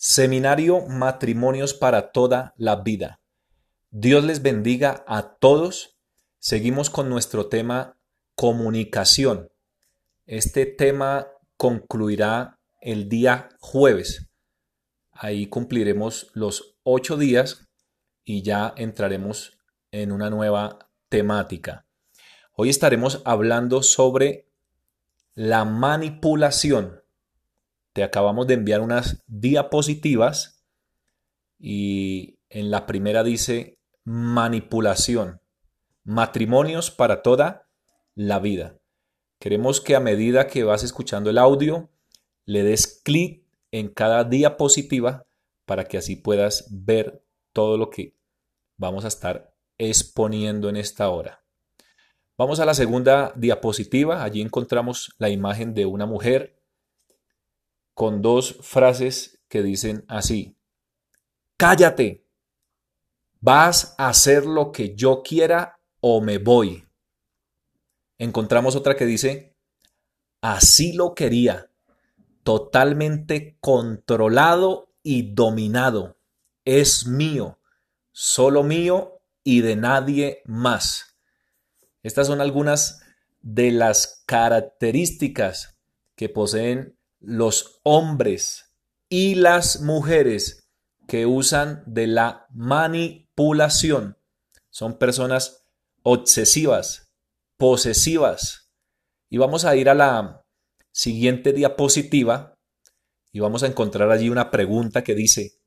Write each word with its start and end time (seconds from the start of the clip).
Seminario 0.00 0.86
Matrimonios 0.86 1.74
para 1.74 2.12
toda 2.12 2.54
la 2.56 2.76
vida. 2.76 3.20
Dios 3.90 4.22
les 4.22 4.42
bendiga 4.42 5.04
a 5.08 5.34
todos. 5.40 5.98
Seguimos 6.38 6.88
con 6.88 7.08
nuestro 7.08 7.48
tema 7.48 7.98
comunicación. 8.36 9.50
Este 10.24 10.66
tema 10.66 11.26
concluirá 11.56 12.60
el 12.80 13.08
día 13.08 13.48
jueves. 13.58 14.30
Ahí 15.10 15.48
cumpliremos 15.48 16.30
los 16.32 16.76
ocho 16.84 17.16
días 17.16 17.68
y 18.22 18.42
ya 18.42 18.72
entraremos 18.76 19.58
en 19.90 20.12
una 20.12 20.30
nueva 20.30 20.78
temática. 21.08 21.88
Hoy 22.52 22.68
estaremos 22.68 23.20
hablando 23.24 23.82
sobre 23.82 24.48
la 25.34 25.64
manipulación 25.64 27.02
te 27.98 28.04
acabamos 28.04 28.46
de 28.46 28.54
enviar 28.54 28.80
unas 28.80 29.24
diapositivas 29.26 30.64
y 31.58 32.38
en 32.48 32.70
la 32.70 32.86
primera 32.86 33.24
dice 33.24 33.80
manipulación, 34.04 35.40
matrimonios 36.04 36.92
para 36.92 37.22
toda 37.22 37.68
la 38.14 38.38
vida. 38.38 38.78
Queremos 39.40 39.80
que 39.80 39.96
a 39.96 40.00
medida 40.00 40.46
que 40.46 40.62
vas 40.62 40.84
escuchando 40.84 41.28
el 41.28 41.38
audio, 41.38 41.90
le 42.44 42.62
des 42.62 43.02
clic 43.02 43.44
en 43.72 43.88
cada 43.88 44.22
diapositiva 44.22 45.26
para 45.64 45.82
que 45.82 45.98
así 45.98 46.14
puedas 46.14 46.68
ver 46.70 47.24
todo 47.52 47.76
lo 47.78 47.90
que 47.90 48.16
vamos 48.76 49.04
a 49.04 49.08
estar 49.08 49.56
exponiendo 49.76 50.68
en 50.68 50.76
esta 50.76 51.08
hora. 51.08 51.42
Vamos 52.36 52.60
a 52.60 52.64
la 52.64 52.74
segunda 52.74 53.32
diapositiva. 53.34 54.22
Allí 54.22 54.40
encontramos 54.40 55.16
la 55.18 55.30
imagen 55.30 55.74
de 55.74 55.84
una 55.84 56.06
mujer 56.06 56.57
con 57.98 58.22
dos 58.22 58.58
frases 58.60 59.42
que 59.48 59.60
dicen 59.60 60.04
así. 60.06 60.56
Cállate. 61.56 62.28
Vas 63.40 63.96
a 63.98 64.08
hacer 64.08 64.46
lo 64.46 64.70
que 64.70 64.94
yo 64.94 65.24
quiera 65.24 65.80
o 65.98 66.20
me 66.20 66.38
voy. 66.38 66.86
Encontramos 68.16 68.76
otra 68.76 68.94
que 68.94 69.04
dice, 69.04 69.56
así 70.40 70.92
lo 70.92 71.16
quería, 71.16 71.72
totalmente 72.44 73.58
controlado 73.58 74.94
y 75.02 75.34
dominado. 75.34 76.20
Es 76.64 77.04
mío, 77.04 77.58
solo 78.12 78.62
mío 78.62 79.20
y 79.42 79.62
de 79.62 79.74
nadie 79.74 80.42
más. 80.44 81.16
Estas 82.04 82.28
son 82.28 82.40
algunas 82.40 83.02
de 83.40 83.72
las 83.72 84.22
características 84.24 85.76
que 86.14 86.28
poseen 86.28 86.97
los 87.20 87.80
hombres 87.82 88.74
y 89.08 89.34
las 89.34 89.80
mujeres 89.80 90.68
que 91.06 91.26
usan 91.26 91.82
de 91.86 92.06
la 92.06 92.46
manipulación 92.50 94.18
son 94.70 94.98
personas 94.98 95.64
obsesivas, 96.02 97.10
posesivas. 97.56 98.70
Y 99.30 99.38
vamos 99.38 99.64
a 99.64 99.74
ir 99.76 99.88
a 99.88 99.94
la 99.94 100.44
siguiente 100.92 101.52
diapositiva 101.52 102.58
y 103.32 103.40
vamos 103.40 103.62
a 103.62 103.66
encontrar 103.66 104.10
allí 104.10 104.28
una 104.30 104.50
pregunta 104.50 105.02
que 105.02 105.14
dice, 105.14 105.60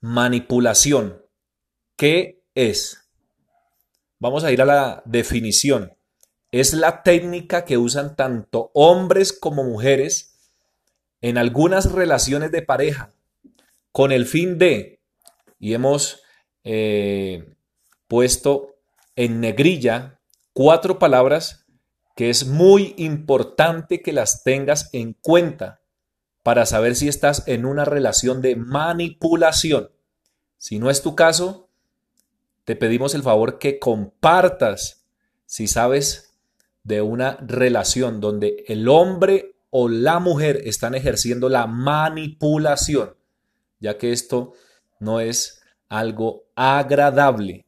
manipulación, 0.00 1.24
¿qué 1.96 2.42
es? 2.54 3.10
Vamos 4.18 4.44
a 4.44 4.52
ir 4.52 4.62
a 4.62 4.66
la 4.66 5.02
definición. 5.06 5.96
Es 6.52 6.74
la 6.74 7.02
técnica 7.02 7.64
que 7.64 7.78
usan 7.78 8.16
tanto 8.16 8.70
hombres 8.74 9.32
como 9.32 9.64
mujeres 9.64 10.29
en 11.20 11.38
algunas 11.38 11.92
relaciones 11.92 12.50
de 12.50 12.62
pareja 12.62 13.12
con 13.92 14.12
el 14.12 14.26
fin 14.26 14.58
de, 14.58 15.00
y 15.58 15.74
hemos 15.74 16.22
eh, 16.64 17.54
puesto 18.08 18.76
en 19.16 19.40
negrilla 19.40 20.20
cuatro 20.52 20.98
palabras 20.98 21.66
que 22.16 22.30
es 22.30 22.46
muy 22.46 22.94
importante 22.98 24.02
que 24.02 24.12
las 24.12 24.42
tengas 24.42 24.90
en 24.92 25.14
cuenta 25.14 25.80
para 26.42 26.66
saber 26.66 26.96
si 26.96 27.08
estás 27.08 27.46
en 27.46 27.64
una 27.64 27.84
relación 27.84 28.42
de 28.42 28.56
manipulación. 28.56 29.90
Si 30.58 30.78
no 30.78 30.90
es 30.90 31.02
tu 31.02 31.14
caso, 31.14 31.70
te 32.64 32.76
pedimos 32.76 33.14
el 33.14 33.22
favor 33.22 33.58
que 33.58 33.78
compartas 33.78 35.06
si 35.46 35.66
sabes 35.66 36.34
de 36.82 37.02
una 37.02 37.36
relación 37.36 38.20
donde 38.20 38.64
el 38.68 38.88
hombre 38.88 39.56
o 39.70 39.88
la 39.88 40.18
mujer 40.18 40.60
están 40.64 40.94
ejerciendo 40.94 41.48
la 41.48 41.66
manipulación, 41.66 43.16
ya 43.78 43.96
que 43.98 44.12
esto 44.12 44.52
no 44.98 45.20
es 45.20 45.62
algo 45.88 46.44
agradable, 46.54 47.66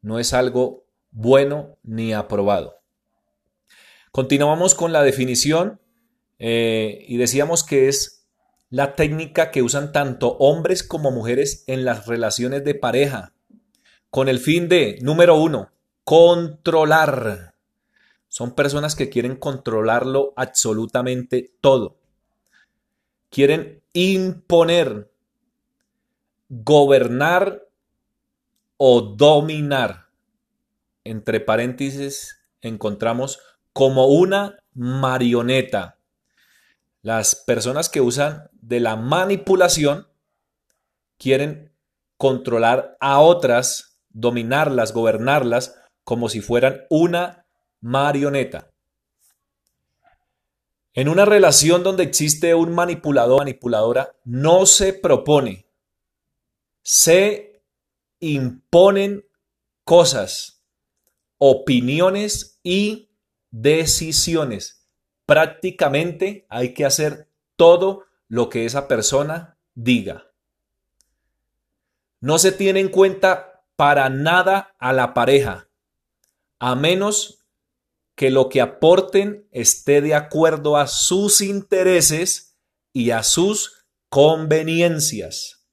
no 0.00 0.18
es 0.18 0.32
algo 0.32 0.86
bueno 1.10 1.78
ni 1.82 2.12
aprobado. 2.12 2.80
Continuamos 4.10 4.74
con 4.74 4.92
la 4.92 5.02
definición 5.02 5.80
eh, 6.38 7.04
y 7.08 7.16
decíamos 7.16 7.64
que 7.64 7.88
es 7.88 8.26
la 8.68 8.94
técnica 8.94 9.50
que 9.50 9.62
usan 9.62 9.92
tanto 9.92 10.36
hombres 10.38 10.82
como 10.82 11.10
mujeres 11.10 11.64
en 11.66 11.84
las 11.84 12.06
relaciones 12.06 12.64
de 12.64 12.74
pareja, 12.74 13.34
con 14.10 14.28
el 14.28 14.38
fin 14.38 14.68
de, 14.68 14.98
número 15.02 15.36
uno, 15.36 15.72
controlar. 16.04 17.51
Son 18.32 18.54
personas 18.54 18.96
que 18.96 19.10
quieren 19.10 19.36
controlarlo 19.36 20.32
absolutamente 20.36 21.52
todo. 21.60 21.98
Quieren 23.28 23.82
imponer, 23.92 25.12
gobernar 26.48 27.68
o 28.78 29.02
dominar. 29.02 30.06
Entre 31.04 31.40
paréntesis 31.40 32.38
encontramos 32.62 33.38
como 33.74 34.06
una 34.06 34.56
marioneta. 34.72 35.98
Las 37.02 37.34
personas 37.34 37.90
que 37.90 38.00
usan 38.00 38.48
de 38.62 38.80
la 38.80 38.96
manipulación 38.96 40.06
quieren 41.18 41.70
controlar 42.16 42.96
a 42.98 43.20
otras, 43.20 44.00
dominarlas, 44.08 44.94
gobernarlas 44.94 45.78
como 46.02 46.30
si 46.30 46.40
fueran 46.40 46.86
una 46.88 47.41
marioneta. 47.82 48.70
En 50.94 51.08
una 51.08 51.24
relación 51.24 51.82
donde 51.82 52.04
existe 52.04 52.54
un 52.54 52.74
manipulador 52.74 53.40
manipuladora, 53.40 54.14
no 54.24 54.66
se 54.66 54.92
propone, 54.92 55.66
se 56.82 57.62
imponen 58.20 59.24
cosas, 59.84 60.62
opiniones 61.38 62.60
y 62.62 63.10
decisiones. 63.50 64.86
Prácticamente 65.26 66.46
hay 66.48 66.74
que 66.74 66.84
hacer 66.84 67.28
todo 67.56 68.04
lo 68.28 68.48
que 68.48 68.64
esa 68.64 68.86
persona 68.86 69.56
diga. 69.74 70.30
No 72.20 72.38
se 72.38 72.52
tiene 72.52 72.80
en 72.80 72.88
cuenta 72.88 73.64
para 73.76 74.08
nada 74.10 74.74
a 74.78 74.92
la 74.92 75.14
pareja, 75.14 75.68
a 76.58 76.76
menos 76.76 77.41
que 78.14 78.30
lo 78.30 78.48
que 78.48 78.60
aporten 78.60 79.48
esté 79.50 80.00
de 80.00 80.14
acuerdo 80.14 80.76
a 80.76 80.86
sus 80.86 81.40
intereses 81.40 82.58
y 82.92 83.10
a 83.10 83.22
sus 83.22 83.86
conveniencias. 84.08 85.66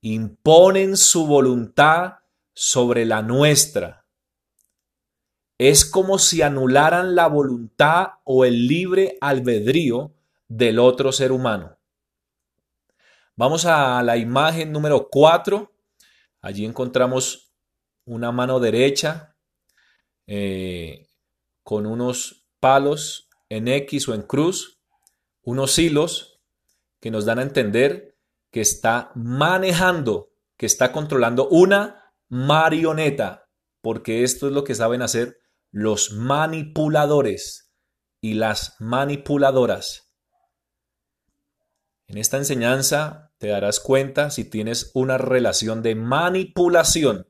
Imponen 0.00 0.96
su 0.96 1.26
voluntad 1.26 2.14
sobre 2.52 3.04
la 3.04 3.22
nuestra. 3.22 4.04
Es 5.58 5.84
como 5.84 6.18
si 6.18 6.42
anularan 6.42 7.14
la 7.14 7.28
voluntad 7.28 8.14
o 8.24 8.44
el 8.44 8.66
libre 8.66 9.16
albedrío 9.20 10.12
del 10.48 10.80
otro 10.80 11.12
ser 11.12 11.30
humano. 11.30 11.78
Vamos 13.36 13.64
a 13.64 14.02
la 14.02 14.16
imagen 14.16 14.72
número 14.72 15.08
4. 15.08 15.72
Allí 16.40 16.64
encontramos 16.64 17.54
una 18.04 18.32
mano 18.32 18.58
derecha 18.58 19.32
eh, 20.26 21.08
con 21.62 21.86
unos 21.86 22.48
palos 22.60 23.28
en 23.48 23.68
X 23.68 24.08
o 24.08 24.14
en 24.14 24.22
cruz, 24.22 24.80
unos 25.42 25.78
hilos 25.78 26.40
que 27.00 27.10
nos 27.10 27.24
dan 27.24 27.38
a 27.38 27.42
entender 27.42 28.18
que 28.50 28.60
está 28.60 29.10
manejando, 29.14 30.32
que 30.56 30.66
está 30.66 30.92
controlando 30.92 31.48
una 31.48 32.14
marioneta, 32.28 33.48
porque 33.80 34.22
esto 34.22 34.46
es 34.46 34.52
lo 34.52 34.64
que 34.64 34.74
saben 34.74 35.02
hacer 35.02 35.38
los 35.70 36.12
manipuladores 36.12 37.72
y 38.20 38.34
las 38.34 38.76
manipuladoras. 38.78 40.12
En 42.06 42.18
esta 42.18 42.36
enseñanza 42.36 43.32
te 43.38 43.48
darás 43.48 43.80
cuenta 43.80 44.30
si 44.30 44.44
tienes 44.44 44.90
una 44.94 45.18
relación 45.18 45.82
de 45.82 45.94
manipulación 45.94 47.26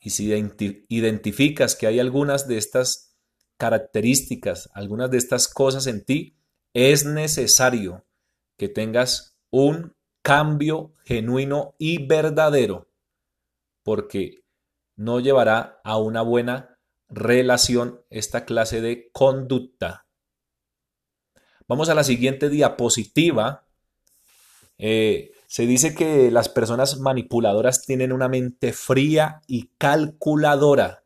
y 0.00 0.10
si 0.10 0.32
identificas 0.88 1.74
que 1.74 1.86
hay 1.86 1.98
algunas 1.98 2.46
de 2.46 2.58
estas 2.58 3.16
características, 3.56 4.70
algunas 4.72 5.10
de 5.10 5.18
estas 5.18 5.48
cosas 5.48 5.86
en 5.86 6.04
ti, 6.04 6.36
es 6.72 7.04
necesario 7.04 8.06
que 8.56 8.68
tengas 8.68 9.36
un 9.50 9.96
cambio 10.22 10.94
genuino 11.04 11.74
y 11.78 12.06
verdadero, 12.06 12.88
porque 13.82 14.44
no 14.94 15.20
llevará 15.20 15.80
a 15.84 15.98
una 15.98 16.22
buena 16.22 16.78
relación 17.08 18.02
esta 18.10 18.44
clase 18.44 18.80
de 18.80 19.10
conducta. 19.12 20.06
Vamos 21.66 21.88
a 21.88 21.94
la 21.94 22.04
siguiente 22.04 22.48
diapositiva. 22.48 23.66
Eh, 24.78 25.32
se 25.48 25.66
dice 25.66 25.94
que 25.94 26.30
las 26.30 26.50
personas 26.50 27.00
manipuladoras 27.00 27.86
tienen 27.86 28.12
una 28.12 28.28
mente 28.28 28.74
fría 28.74 29.40
y 29.46 29.70
calculadora. 29.78 31.04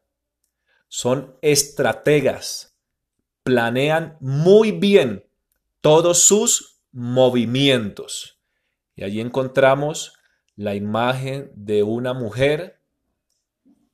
Son 0.89 1.37
estrategas. 1.43 2.77
Planean 3.44 4.17
muy 4.19 4.73
bien 4.73 5.25
todos 5.81 6.25
sus 6.25 6.81
movimientos. 6.91 8.41
Y 8.97 9.05
allí 9.05 9.21
encontramos 9.21 10.15
la 10.56 10.75
imagen 10.75 11.53
de 11.55 11.85
una 11.85 12.12
mujer 12.12 12.81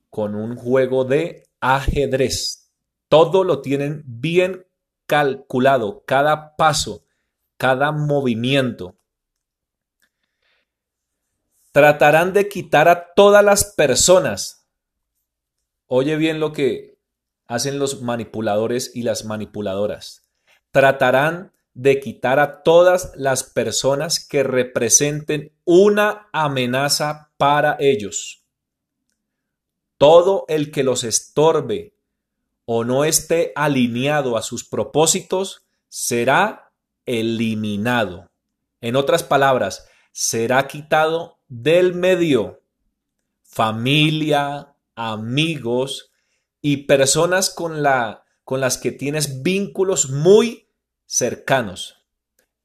con 0.09 0.33
un 0.33 0.55
juego 0.55 1.05
de 1.05 1.43
ajedrez. 1.59 2.71
Todo 3.07 3.43
lo 3.43 3.61
tienen 3.61 4.01
bien 4.07 4.65
calculado, 5.05 6.03
cada 6.07 6.55
paso, 6.55 7.05
cada 7.57 7.91
movimiento. 7.91 8.98
Tratarán 11.79 12.33
de 12.33 12.49
quitar 12.49 12.89
a 12.89 13.13
todas 13.13 13.41
las 13.41 13.63
personas. 13.63 14.67
Oye 15.85 16.17
bien 16.17 16.41
lo 16.41 16.51
que 16.51 16.99
hacen 17.47 17.79
los 17.79 18.01
manipuladores 18.01 18.93
y 18.93 19.03
las 19.03 19.23
manipuladoras. 19.23 20.29
Tratarán 20.71 21.53
de 21.73 22.01
quitar 22.01 22.37
a 22.39 22.63
todas 22.63 23.13
las 23.15 23.45
personas 23.45 24.19
que 24.19 24.43
representen 24.43 25.53
una 25.63 26.27
amenaza 26.33 27.31
para 27.37 27.77
ellos. 27.79 28.43
Todo 29.97 30.43
el 30.49 30.71
que 30.71 30.83
los 30.83 31.05
estorbe 31.05 31.93
o 32.65 32.83
no 32.83 33.05
esté 33.05 33.53
alineado 33.55 34.35
a 34.35 34.41
sus 34.41 34.67
propósitos 34.67 35.65
será 35.87 36.73
eliminado. 37.05 38.29
En 38.81 38.97
otras 38.97 39.23
palabras, 39.23 39.87
será 40.11 40.67
quitado 40.67 41.38
del 41.49 41.95
medio. 41.95 42.63
Familia, 43.43 44.75
amigos 44.95 46.11
y 46.61 46.85
personas 46.85 47.49
con, 47.49 47.83
la, 47.83 48.23
con 48.43 48.61
las 48.61 48.77
que 48.77 48.91
tienes 48.91 49.41
vínculos 49.41 50.11
muy 50.11 50.69
cercanos. 51.05 52.05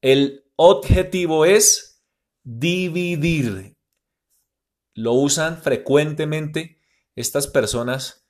El 0.00 0.44
objetivo 0.56 1.46
es 1.46 2.02
dividir. 2.42 3.76
Lo 4.94 5.14
usan 5.14 5.60
frecuentemente 5.60 6.78
estas 7.16 7.46
personas 7.46 8.28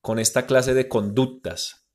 con 0.00 0.18
esta 0.18 0.46
clase 0.46 0.74
de 0.74 0.88
conductas. 0.88 1.88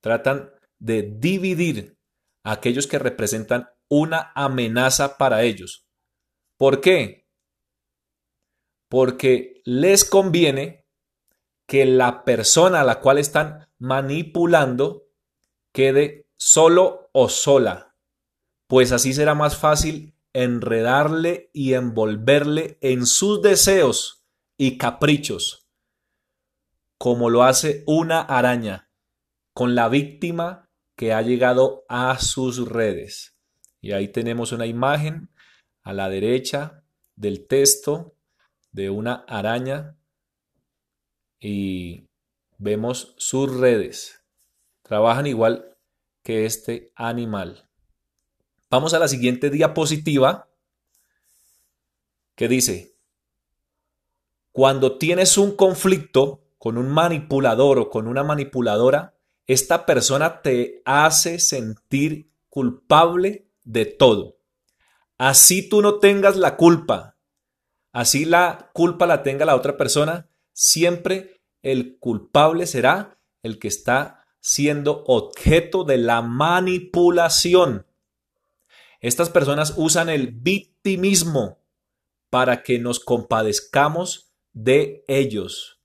Tratan 0.00 0.50
de 0.78 1.02
dividir 1.02 1.98
a 2.42 2.52
aquellos 2.52 2.86
que 2.86 2.98
representan 2.98 3.68
una 3.88 4.32
amenaza 4.34 5.18
para 5.18 5.42
ellos. 5.42 5.87
¿Por 6.58 6.80
qué? 6.80 7.26
Porque 8.88 9.62
les 9.64 10.04
conviene 10.04 10.86
que 11.66 11.86
la 11.86 12.24
persona 12.24 12.80
a 12.80 12.84
la 12.84 13.00
cual 13.00 13.18
están 13.18 13.68
manipulando 13.78 15.06
quede 15.72 16.26
solo 16.36 17.10
o 17.12 17.28
sola, 17.28 17.94
pues 18.66 18.90
así 18.90 19.14
será 19.14 19.34
más 19.34 19.56
fácil 19.56 20.14
enredarle 20.32 21.50
y 21.52 21.74
envolverle 21.74 22.78
en 22.80 23.06
sus 23.06 23.40
deseos 23.40 24.24
y 24.56 24.78
caprichos, 24.78 25.68
como 26.98 27.30
lo 27.30 27.44
hace 27.44 27.84
una 27.86 28.20
araña 28.20 28.90
con 29.52 29.74
la 29.74 29.88
víctima 29.88 30.70
que 30.96 31.12
ha 31.12 31.22
llegado 31.22 31.84
a 31.88 32.18
sus 32.18 32.68
redes. 32.68 33.36
Y 33.80 33.92
ahí 33.92 34.08
tenemos 34.08 34.50
una 34.50 34.66
imagen 34.66 35.30
a 35.88 35.94
la 35.94 36.10
derecha 36.10 36.82
del 37.16 37.46
texto 37.46 38.14
de 38.72 38.90
una 38.90 39.24
araña 39.26 39.96
y 41.40 42.04
vemos 42.58 43.14
sus 43.16 43.56
redes. 43.56 44.22
Trabajan 44.82 45.26
igual 45.26 45.78
que 46.22 46.44
este 46.44 46.92
animal. 46.94 47.70
Vamos 48.68 48.92
a 48.92 48.98
la 48.98 49.08
siguiente 49.08 49.48
diapositiva 49.48 50.50
que 52.34 52.48
dice, 52.48 52.94
cuando 54.52 54.98
tienes 54.98 55.38
un 55.38 55.56
conflicto 55.56 56.42
con 56.58 56.76
un 56.76 56.90
manipulador 56.90 57.78
o 57.78 57.88
con 57.88 58.08
una 58.08 58.22
manipuladora, 58.24 59.14
esta 59.46 59.86
persona 59.86 60.42
te 60.42 60.82
hace 60.84 61.38
sentir 61.38 62.30
culpable 62.50 63.48
de 63.64 63.86
todo. 63.86 64.37
Así 65.18 65.68
tú 65.68 65.82
no 65.82 65.98
tengas 65.98 66.36
la 66.36 66.56
culpa, 66.56 67.18
así 67.92 68.24
la 68.24 68.70
culpa 68.72 69.04
la 69.06 69.24
tenga 69.24 69.44
la 69.44 69.56
otra 69.56 69.76
persona, 69.76 70.30
siempre 70.52 71.42
el 71.62 71.98
culpable 71.98 72.66
será 72.66 73.18
el 73.42 73.58
que 73.58 73.66
está 73.66 74.26
siendo 74.40 75.04
objeto 75.06 75.82
de 75.82 75.98
la 75.98 76.22
manipulación. 76.22 77.86
Estas 79.00 79.28
personas 79.28 79.74
usan 79.76 80.08
el 80.08 80.28
victimismo 80.28 81.58
para 82.30 82.62
que 82.62 82.78
nos 82.78 83.00
compadezcamos 83.00 84.32
de 84.52 85.04
ellos. 85.08 85.80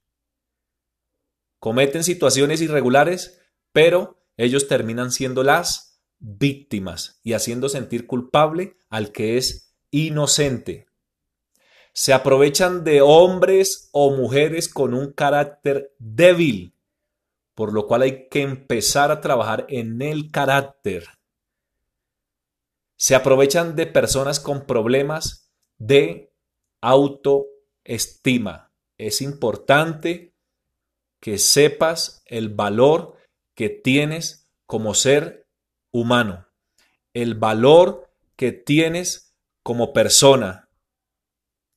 Cometen 1.58 2.04
situaciones 2.04 2.60
irregulares, 2.60 3.40
pero 3.72 4.22
ellos 4.36 4.68
terminan 4.68 5.10
siendo 5.10 5.42
las 5.42 5.93
víctimas 6.26 7.20
y 7.22 7.34
haciendo 7.34 7.68
sentir 7.68 8.06
culpable 8.06 8.76
al 8.88 9.12
que 9.12 9.36
es 9.36 9.74
inocente. 9.90 10.86
Se 11.92 12.12
aprovechan 12.12 12.82
de 12.82 13.02
hombres 13.02 13.88
o 13.92 14.10
mujeres 14.10 14.68
con 14.68 14.94
un 14.94 15.12
carácter 15.12 15.94
débil 15.98 16.74
por 17.54 17.72
lo 17.72 17.86
cual 17.86 18.02
hay 18.02 18.28
que 18.28 18.42
empezar 18.42 19.10
a 19.10 19.20
trabajar 19.20 19.66
en 19.68 20.02
el 20.02 20.30
carácter. 20.30 21.06
Se 22.96 23.14
aprovechan 23.14 23.76
de 23.76 23.86
personas 23.86 24.40
con 24.40 24.66
problemas 24.66 25.50
de 25.78 26.32
autoestima. 26.80 28.72
Es 28.98 29.20
importante 29.20 30.34
que 31.20 31.38
sepas 31.38 32.22
el 32.26 32.48
valor 32.48 33.16
que 33.54 33.68
tienes 33.68 34.50
como 34.66 34.94
ser 34.94 35.43
humano, 35.94 36.48
el 37.12 37.36
valor 37.36 38.10
que 38.34 38.50
tienes 38.50 39.36
como 39.62 39.92
persona. 39.92 40.68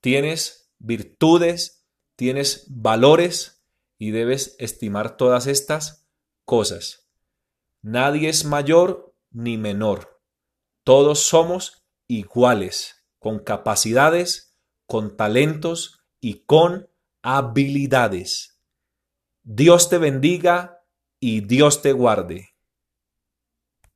Tienes 0.02 0.74
virtudes, 0.80 1.88
tienes 2.16 2.66
valores 2.68 3.64
y 4.00 4.10
debes 4.10 4.56
estimar 4.58 5.18
todas 5.18 5.46
estas 5.46 6.10
cosas. 6.46 7.08
Nadie 7.84 8.30
es 8.30 8.44
mayor 8.44 9.16
ni 9.30 9.56
menor. 9.56 10.20
Todos 10.84 11.20
somos 11.20 11.86
iguales, 12.08 13.06
con 13.20 13.38
capacidades, 13.38 14.58
con 14.88 15.16
talentos 15.16 16.00
y 16.20 16.46
con 16.46 16.90
habilidades. 17.22 18.64
Dios 19.44 19.90
te 19.90 20.00
bendiga 20.00 20.84
y 21.20 21.42
Dios 21.42 21.84
te 21.84 21.92
guarde. 21.92 22.57